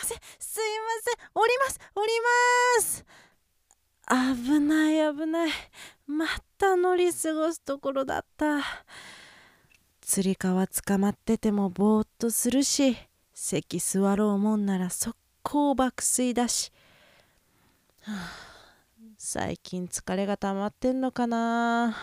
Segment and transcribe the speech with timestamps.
[0.00, 1.30] すいません。
[1.34, 1.80] 降ります。
[1.94, 2.12] 降り
[2.76, 3.04] ます。
[4.08, 5.50] 危ない危ない。
[6.06, 6.26] ま
[6.56, 8.60] た乗り過ごすところだった。
[10.00, 12.96] つり革捕まっててもぼーっとするし
[13.34, 16.72] 席座ろうもんなら速攻爆睡だし、
[18.04, 18.30] はあ、
[19.18, 21.94] 最近疲れが溜まってんのかな。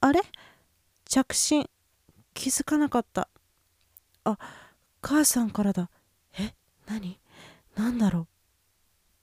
[0.00, 0.22] あれ？
[1.04, 1.68] 着信？
[2.32, 3.28] 気づかなかった。
[4.24, 4.38] あ
[5.02, 5.90] 母さんからだ。
[6.38, 6.54] え？
[6.86, 7.18] 何？
[7.76, 8.28] 何だろ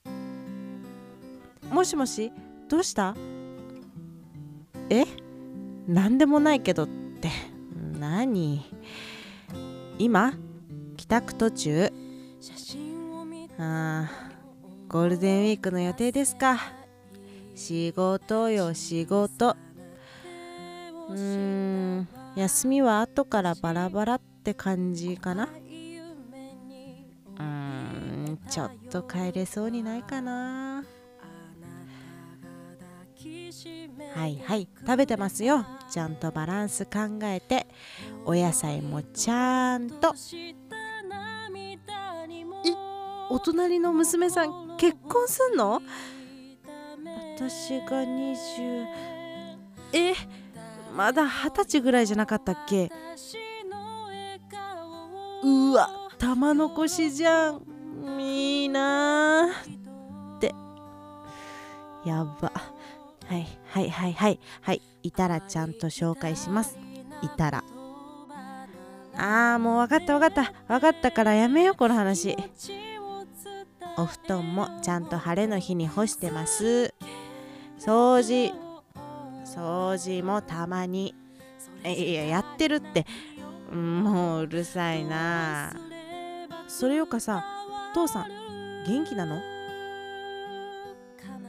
[0.05, 1.73] う？
[1.73, 2.33] もしもし？
[2.67, 3.15] どうした？
[4.89, 5.05] え？
[5.87, 7.31] 何でもないけどって。
[7.97, 8.65] 何？
[9.97, 10.33] 今？
[10.97, 11.93] 帰宅途中？
[13.57, 14.09] あ
[14.89, 16.59] ゴールデンウィークの予定ですか。
[17.55, 19.55] 仕事よ仕事。
[21.09, 25.47] うーん休みは後からバラバラって感じかな。
[28.49, 30.83] ちょっと帰れそうにないかな。
[34.15, 35.65] はいはい食べてますよ。
[35.91, 37.67] ちゃんとバランス考えて
[38.25, 40.13] お野菜もちゃんと。
[42.65, 42.73] え
[43.29, 45.81] お隣の娘さん結婚すんの？
[47.35, 48.87] 私が20
[49.93, 50.13] え
[50.95, 52.91] まだ二十歳ぐらいじゃなかったっけ？
[55.43, 57.61] うわ玉残しじゃん
[58.19, 60.53] いいなって。
[62.05, 62.51] やば。
[63.27, 64.39] はいはいはいはい。
[64.61, 66.77] はいいたらちゃんと紹介します。
[67.21, 67.63] いたら
[69.15, 70.53] あーもう分かった分かった。
[70.67, 72.37] 分かったからやめようこの話。
[73.97, 76.93] お布団もちゃんと晴れの日に干してます。
[77.79, 78.53] 掃除。
[79.45, 81.13] 掃除もたまに。
[81.85, 83.05] いややってるって。
[83.73, 85.73] もううるさいな。
[86.67, 87.43] それよかさ
[87.93, 88.27] 父さん
[88.85, 89.41] 元気なの？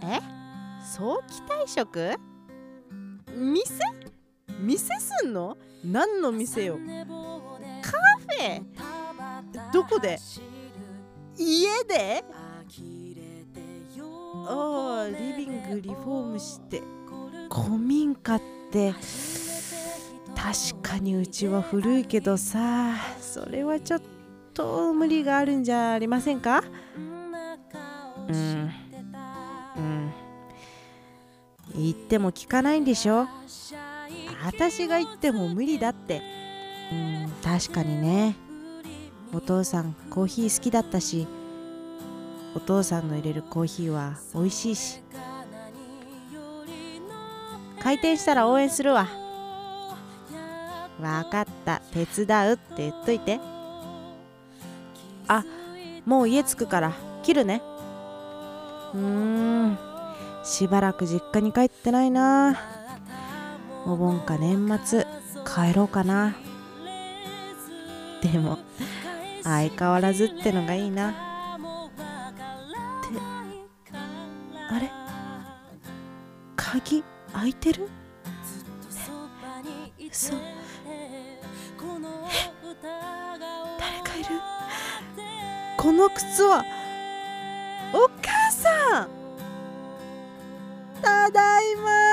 [0.03, 0.21] え？
[0.83, 2.17] 早期退職？
[3.35, 3.79] 店？
[4.61, 5.57] 店すんの？
[5.85, 6.79] 何の店よ？
[7.83, 8.63] カフェ？
[9.73, 10.19] どこで？
[11.37, 12.25] 家で？
[14.47, 16.83] ああリビングリフォームして
[17.51, 18.41] 古民家っ
[18.71, 18.95] て。
[20.35, 24.07] 確かにうちは古いけどさそれはちょっと
[24.55, 26.63] と無理があるんじゃありませんか？
[26.97, 28.71] うん。
[29.77, 30.13] うん。
[31.75, 33.27] 言っても聞かないんでしょ？
[34.45, 36.23] 私が言っても無理だって。
[36.93, 38.37] うん確かにね。
[39.33, 41.27] お父さんコーヒー好きだったし。
[42.55, 45.01] お父さんの入れるコーヒーは美味しいし。
[47.81, 49.07] 開店したら応援するわ。
[51.01, 51.81] わかった。
[51.93, 53.39] 手伝うって言っといて。
[55.33, 55.45] あ
[56.07, 56.93] もう家着くから
[57.23, 57.63] 切るね。
[58.93, 59.79] うーん。
[60.43, 62.59] しばらく実家に帰ってないな。
[63.87, 65.07] お盆か年末
[65.45, 66.35] 帰ろうかな。
[68.21, 68.59] でも
[69.45, 71.11] 相変わらずってのがいいな。
[71.11, 71.17] って
[74.69, 74.91] あれ？
[76.57, 77.89] 鍵開いてる？
[80.11, 80.35] 嘘
[80.89, 81.39] え
[83.79, 84.41] 誰かいる？
[85.81, 86.63] この靴は
[87.95, 89.09] お母さん。
[91.01, 92.10] ただいま。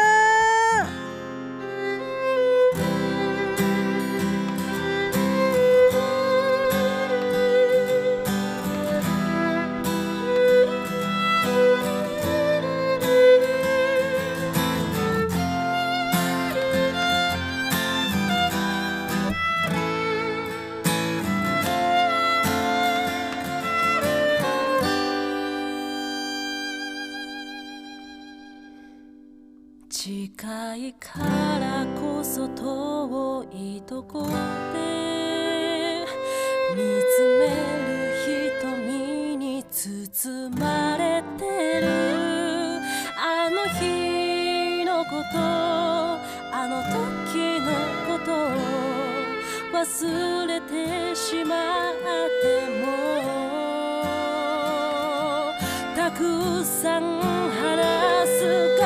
[30.08, 30.24] 近
[30.78, 31.20] いか
[31.60, 34.30] らこそ遠いとこで
[36.74, 37.92] 見つめる
[38.62, 41.88] 瞳に包まれてる
[43.18, 47.68] あの日のことあの時の
[48.08, 48.32] こと
[49.78, 51.96] 忘れてしまっ
[52.42, 52.46] て
[52.82, 52.88] も
[55.98, 57.20] たくさん
[57.52, 58.77] 話す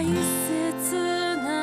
[0.00, 0.96] 大切
[1.44, 1.60] な